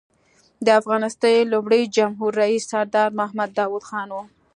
[0.65, 4.17] د افغانستان لومړی جمهور رییس سردار محمد داود خان و.